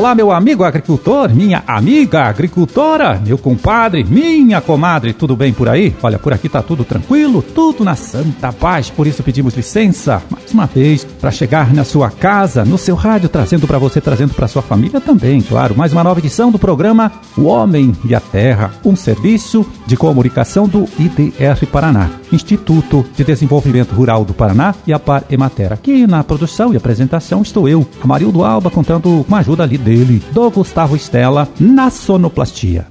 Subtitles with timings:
[0.00, 5.94] Olá, meu amigo agricultor, minha amiga agricultora, meu compadre, minha comadre, tudo bem por aí?
[6.02, 10.50] Olha, por aqui tá tudo tranquilo, tudo na santa paz, por isso pedimos licença mais
[10.52, 14.48] uma vez para chegar na sua casa, no seu rádio, trazendo para você, trazendo para
[14.48, 18.72] sua família também, claro, mais uma nova edição do programa O Homem e a Terra,
[18.82, 24.98] um serviço de comunicação do IDR Paraná, Instituto de Desenvolvimento Rural do Paraná e a
[24.98, 25.72] Par Emater.
[25.72, 30.22] Aqui na produção e apresentação estou eu, Amarildo Alba, contando com a ajuda ali dele,
[30.32, 32.86] do Gustavo Estela, na sonoplastia.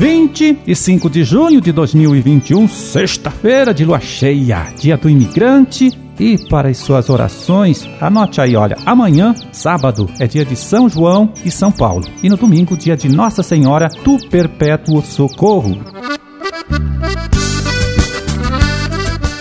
[0.00, 5.90] 25 de junho de 2021, sexta-feira de lua cheia, dia do imigrante.
[6.20, 11.32] E para as suas orações, anote aí, olha, amanhã, sábado, é dia de São João
[11.42, 12.04] e São Paulo.
[12.22, 15.80] E no domingo, dia de Nossa Senhora do Perpétuo Socorro.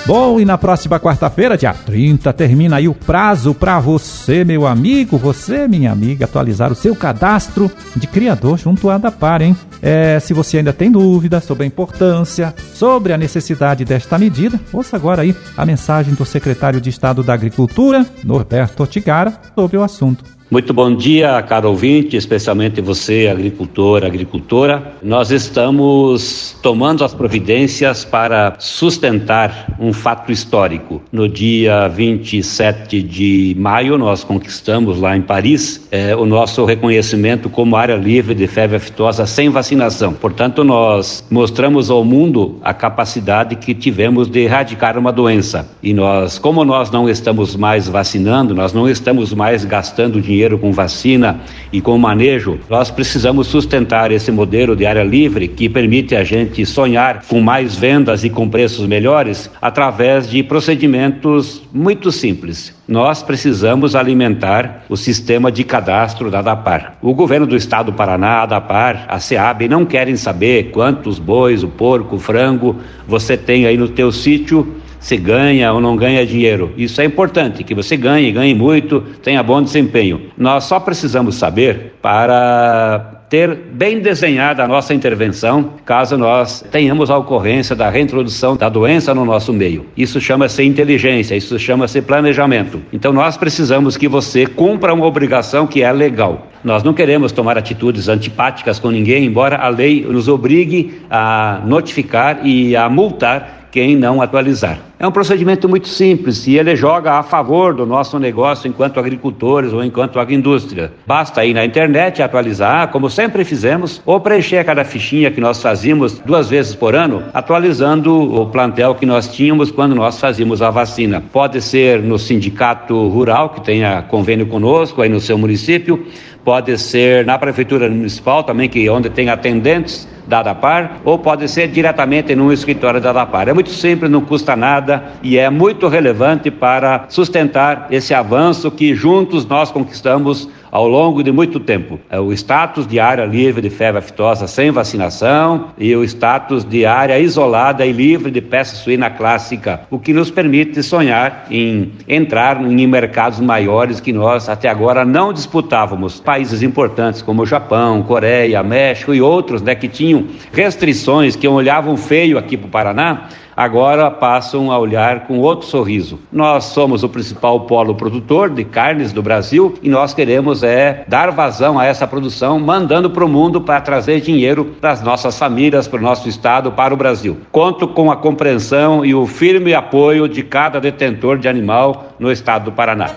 [0.07, 5.17] Bom, e na próxima quarta-feira, dia 30, termina aí o prazo para você, meu amigo,
[5.17, 9.53] você, minha amiga, atualizar o seu cadastro de criador junto à Adapar, hein?
[9.81, 14.95] É, se você ainda tem dúvida sobre a importância, sobre a necessidade desta medida, ouça
[14.95, 20.38] agora aí a mensagem do secretário de Estado da Agricultura, Norberto Otigara, sobre o assunto.
[20.51, 24.93] Muito bom dia, caro ouvinte, especialmente você, agricultor, agricultora.
[25.03, 31.03] Nós estamos tomando as providências para sustentar um fato histórico.
[31.11, 37.75] No dia 27 de maio, nós conquistamos lá em Paris eh, o nosso reconhecimento como
[37.75, 40.13] área livre de febre aftosa sem vacinação.
[40.13, 45.69] Portanto, nós mostramos ao mundo a capacidade que tivemos de erradicar uma doença.
[45.83, 50.57] E nós, como nós não estamos mais vacinando, nós não estamos mais gastando dinheiro dinheiro
[50.57, 56.15] com vacina e com manejo, nós precisamos sustentar esse modelo de área livre que permite
[56.15, 62.73] a gente sonhar com mais vendas e com preços melhores através de procedimentos muito simples.
[62.87, 66.97] Nós precisamos alimentar o sistema de cadastro da ADAPAR.
[67.01, 71.63] O governo do estado do Paraná, a ADAPAR, a SEAB não querem saber quantos bois,
[71.63, 76.25] o porco, o frango você tem aí no teu sítio se ganha ou não ganha
[76.25, 76.73] dinheiro.
[76.77, 80.21] Isso é importante, que você ganhe, ganhe muito, tenha bom desempenho.
[80.37, 87.17] Nós só precisamos saber para ter bem desenhada a nossa intervenção, caso nós tenhamos a
[87.17, 89.85] ocorrência da reintrodução da doença no nosso meio.
[89.95, 92.81] Isso chama-se inteligência, isso chama-se planejamento.
[92.91, 96.47] Então nós precisamos que você cumpra uma obrigação que é legal.
[96.63, 102.45] Nós não queremos tomar atitudes antipáticas com ninguém, embora a lei nos obrigue a notificar
[102.45, 104.88] e a multar quem não atualizar.
[105.01, 109.71] É um procedimento muito simples e ele joga a favor do nosso negócio enquanto agricultores
[109.71, 110.91] ou enquanto agroindústria.
[111.07, 116.19] Basta ir na internet atualizar, como sempre fizemos, ou preencher cada fichinha que nós fazíamos
[116.19, 121.23] duas vezes por ano, atualizando o plantel que nós tínhamos quando nós fazíamos a vacina.
[121.31, 126.05] Pode ser no sindicato rural, que tenha convênio conosco aí no seu município,
[126.43, 131.49] pode ser na prefeitura municipal também, que é onde tem atendentes da ADAPAR, ou pode
[131.49, 133.49] ser diretamente no escritório da ADAPAR.
[133.49, 138.93] É muito simples, não custa nada e é muito relevante para sustentar esse avanço que
[138.93, 141.99] juntos nós conquistamos ao longo de muito tempo.
[142.09, 146.85] É o status de área livre de febre aftosa sem vacinação e o status de
[146.85, 152.61] área isolada e livre de peça suína clássica, o que nos permite sonhar em entrar
[152.61, 156.19] em mercados maiores que nós até agora não disputávamos.
[156.19, 162.37] Países importantes como Japão, Coreia, México e outros, né, que tinham restrições que olhavam feio
[162.37, 163.27] aqui para o Paraná,
[163.59, 166.17] agora passam a olhar com outro sorriso.
[166.31, 171.29] Nós somos o principal polo produtor de carnes do Brasil e nós queremos é dar
[171.31, 175.89] vazão a essa produção, mandando para o mundo para trazer dinheiro para as nossas famílias,
[175.89, 177.35] para o nosso estado, para o Brasil.
[177.51, 182.63] Conto com a compreensão e o firme apoio de cada detentor de animal no estado
[182.63, 183.09] do Paraná.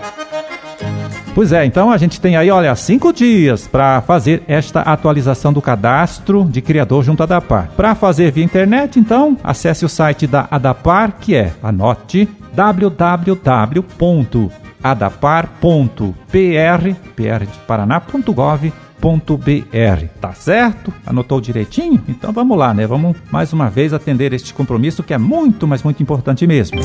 [1.35, 5.61] Pois é, então a gente tem aí, olha, cinco dias para fazer esta atualização do
[5.61, 7.69] cadastro de criador junto à Adapar.
[7.75, 13.73] Para fazer via internet, então, acesse o site da Adapar, que é, anote, www.adapar.pr,
[17.15, 18.73] pr de paraná.gov
[20.21, 20.93] Tá certo?
[21.05, 22.01] Anotou direitinho?
[22.07, 22.87] Então vamos lá, né?
[22.87, 26.79] Vamos mais uma vez atender este compromisso que é muito, mas muito importante mesmo.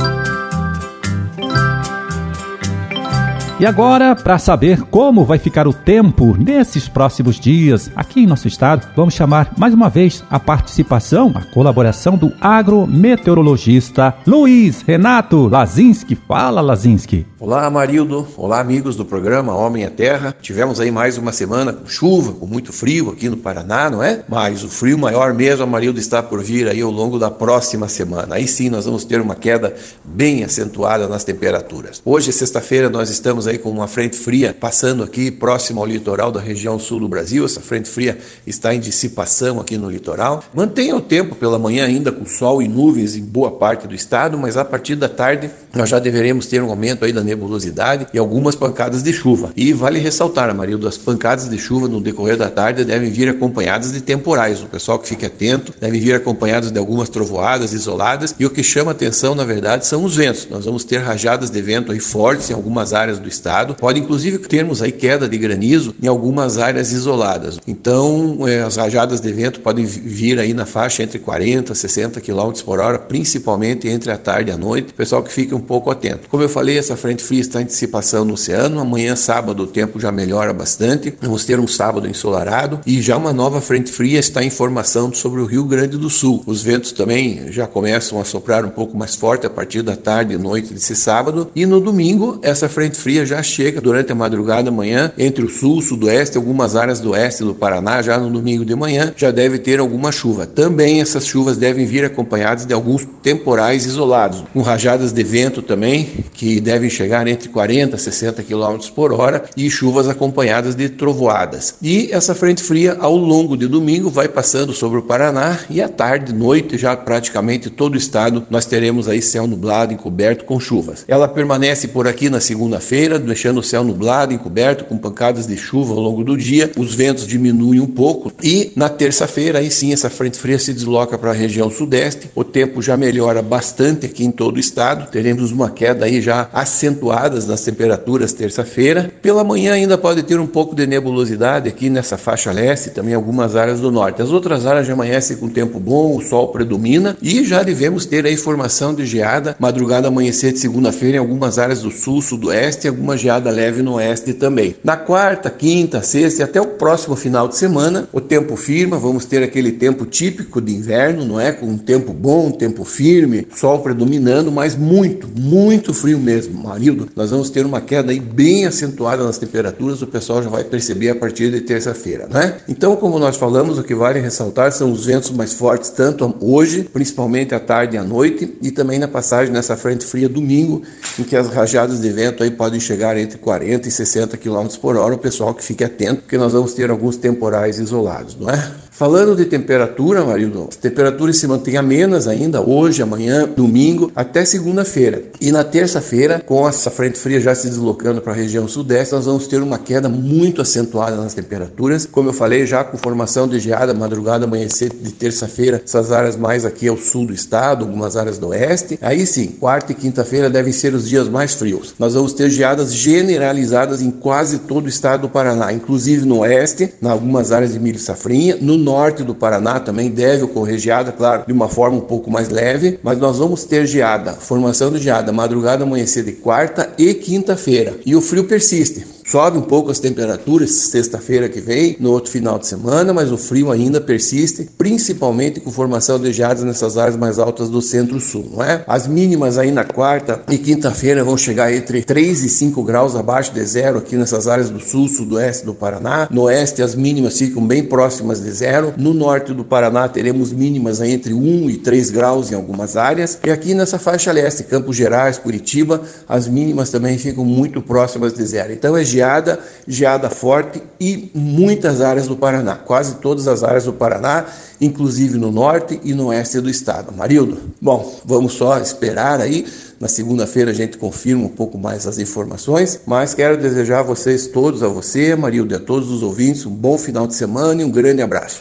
[3.60, 8.46] E agora, para saber como vai ficar o tempo nesses próximos dias aqui em nosso
[8.46, 16.14] estado, vamos chamar mais uma vez a participação, a colaboração do agrometeorologista Luiz Renato Lazinski.
[16.14, 17.26] Fala, Lazinski.
[17.40, 18.28] Olá, Amarildo.
[18.36, 20.36] Olá, amigos do programa Homem à Terra.
[20.40, 24.22] Tivemos aí mais uma semana com chuva, com muito frio aqui no Paraná, não é?
[24.28, 28.36] Mas o frio maior mesmo, Amarildo, está por vir aí ao longo da próxima semana.
[28.36, 29.74] Aí sim nós vamos ter uma queda
[30.04, 32.00] bem acentuada nas temperaturas.
[32.04, 36.40] Hoje, sexta-feira, nós estamos aí com uma frente fria passando aqui próximo ao litoral da
[36.40, 37.44] região sul do Brasil.
[37.44, 40.42] Essa frente fria está em dissipação aqui no litoral.
[40.54, 44.36] Mantenha o tempo pela manhã ainda com sol e nuvens em boa parte do estado,
[44.38, 48.18] mas a partir da tarde nós já deveremos ter um aumento aí da nebulosidade e
[48.18, 49.52] algumas pancadas de chuva.
[49.56, 53.92] E vale ressaltar, Amarildo, as pancadas de chuva no decorrer da tarde devem vir acompanhadas
[53.92, 54.62] de temporais.
[54.62, 58.62] O pessoal que fique atento devem vir acompanhadas de algumas trovoadas isoladas e o que
[58.62, 60.48] chama atenção, na verdade, são os ventos.
[60.50, 63.74] Nós vamos ter rajadas de vento aí fortes em algumas áreas do estado.
[63.74, 67.58] Pode inclusive termos aí queda de granizo em algumas áreas isoladas.
[67.66, 72.20] Então, é, as rajadas de vento podem vir aí na faixa entre 40 e 60
[72.20, 74.90] km por hora, principalmente entre a tarde e a noite.
[74.90, 76.28] O pessoal que fica um pouco atento.
[76.28, 78.80] Como eu falei, essa frente fria está em dissipação no oceano.
[78.80, 81.12] Amanhã, sábado, o tempo já melhora bastante.
[81.20, 85.40] Vamos ter um sábado ensolarado e já uma nova frente fria está em formação sobre
[85.40, 86.42] o Rio Grande do Sul.
[86.46, 90.34] Os ventos também já começam a soprar um pouco mais forte a partir da tarde
[90.34, 91.50] e noite desse sábado.
[91.54, 95.82] E no domingo, essa frente fria já chega durante a madrugada amanhã entre o sul,
[95.82, 98.00] sudoeste algumas áreas do oeste do Paraná.
[98.02, 100.46] Já no domingo de manhã já deve ter alguma chuva.
[100.46, 106.08] Também essas chuvas devem vir acompanhadas de alguns temporais isolados, com rajadas de vento também,
[106.34, 111.74] que devem chegar entre 40 e 60 km por hora, e chuvas acompanhadas de trovoadas.
[111.82, 115.88] E essa frente fria, ao longo de domingo, vai passando sobre o Paraná e à
[115.88, 121.04] tarde, noite, já praticamente todo o estado, nós teremos aí céu nublado, encoberto com chuvas.
[121.08, 125.94] Ela permanece por aqui na segunda-feira, deixando o céu nublado, encoberto, com pancadas de chuva
[125.94, 126.70] ao longo do dia.
[126.76, 131.18] Os ventos diminuem um pouco e na terça-feira, aí sim, essa frente fria se desloca
[131.18, 132.30] para a região sudeste.
[132.34, 135.10] O tempo já melhora bastante aqui em todo o estado.
[135.10, 139.10] Teremos uma queda aí já acentuadas nas temperaturas terça-feira.
[139.22, 143.56] Pela manhã ainda pode ter um pouco de nebulosidade aqui nessa faixa leste, também algumas
[143.56, 144.22] áreas do norte.
[144.22, 148.26] As outras áreas já amanhecem com tempo bom, o sol predomina e já devemos ter
[148.26, 152.88] aí formação de geada madrugada amanhecer de segunda-feira em algumas áreas do sul, sudoeste e
[152.88, 154.76] alguma geada leve no oeste também.
[154.82, 159.24] Na quarta, quinta, sexta e até o próximo final de semana, o tempo firma, vamos
[159.24, 161.52] ter aquele tempo típico de inverno, não é?
[161.52, 166.62] Com um tempo bom, um tempo firme, sol predominando, mas muito, muito frio mesmo.
[166.62, 170.64] Marildo, nós vamos ter uma queda aí bem acentuada nas temperaturas, o pessoal já vai
[170.64, 172.58] perceber a partir de terça-feira, né?
[172.68, 176.82] Então, como nós falamos, o que vale ressaltar são os ventos mais fortes, tanto hoje,
[176.92, 180.82] principalmente à tarde e à noite, e também na passagem nessa frente fria domingo,
[181.18, 184.96] em que as rajadas de vento aí podem chegar entre 40 e 60 km por
[184.96, 185.14] hora.
[185.14, 188.87] O pessoal que fique atento, porque nós vamos ter alguns temporais isolados, não é?
[188.98, 195.22] Falando de temperatura, Marildo, as temperaturas se mantêm amenas ainda hoje, amanhã, domingo, até segunda-feira.
[195.40, 199.26] E na terça-feira, com essa frente fria já se deslocando para a região sudeste, nós
[199.26, 202.06] vamos ter uma queda muito acentuada nas temperaturas.
[202.06, 206.64] Como eu falei, já com formação de geada, madrugada, amanhecer de terça-feira, essas áreas mais
[206.64, 208.98] aqui ao sul do estado, algumas áreas do oeste.
[209.00, 211.94] Aí sim, quarta e quinta-feira devem ser os dias mais frios.
[212.00, 216.94] Nós vamos ter geadas generalizadas em quase todo o estado do Paraná, inclusive no oeste,
[217.00, 221.44] em algumas áreas de milho safrinha, no norte do Paraná também deve ocorrer geada, claro,
[221.46, 225.30] de uma forma um pouco mais leve, mas nós vamos ter geada, formação de geada,
[225.30, 227.98] madrugada, amanhecer de quarta e quinta-feira.
[228.06, 229.17] E o frio persiste.
[229.28, 233.36] Sobe um pouco as temperaturas sexta-feira que vem, no outro final de semana, mas o
[233.36, 238.62] frio ainda persiste, principalmente com formação de geadas nessas áreas mais altas do centro-sul, não
[238.62, 238.82] é?
[238.88, 243.52] As mínimas aí na quarta e quinta-feira vão chegar entre 3 e 5 graus abaixo
[243.52, 246.26] de zero aqui nessas áreas do sul, sudoeste do Paraná.
[246.30, 248.94] No oeste as mínimas ficam bem próximas de zero.
[248.96, 253.38] No norte do Paraná teremos mínimas aí entre 1 e 3 graus em algumas áreas.
[253.44, 258.42] E aqui nessa faixa leste, Campos Gerais, Curitiba, as mínimas também ficam muito próximas de
[258.46, 258.72] zero.
[258.72, 263.92] Então é geada, geada forte e muitas áreas do Paraná, quase todas as áreas do
[263.92, 264.44] Paraná,
[264.80, 267.12] inclusive no norte e no oeste do estado.
[267.12, 269.66] Marildo, bom, vamos só esperar aí.
[270.00, 274.46] Na segunda-feira a gente confirma um pouco mais as informações, mas quero desejar a vocês
[274.46, 277.84] todos, a você, Marildo, e a todos os ouvintes, um bom final de semana e
[277.84, 278.60] um grande abraço.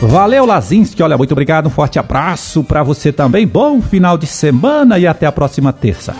[0.00, 1.02] Valeu, Lazinski.
[1.02, 1.66] Olha, muito obrigado.
[1.66, 3.46] Um forte abraço para você também.
[3.46, 6.14] Bom final de semana e até a próxima terça.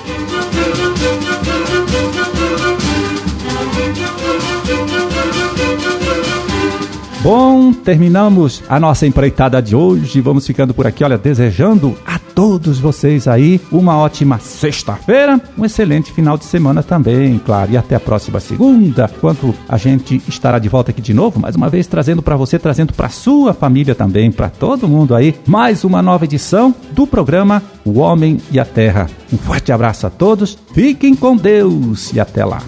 [7.22, 10.22] Bom, terminamos a nossa empreitada de hoje.
[10.22, 16.10] Vamos ficando por aqui, olha, desejando a todos vocês aí uma ótima sexta-feira, um excelente
[16.12, 17.72] final de semana também, claro.
[17.72, 21.54] E até a próxima segunda, quando a gente estará de volta aqui de novo, mais
[21.54, 25.84] uma vez trazendo para você, trazendo para sua família também, para todo mundo aí, mais
[25.84, 29.10] uma nova edição do programa O Homem e a Terra.
[29.30, 32.62] Um forte abraço a todos, fiquem com Deus e até lá.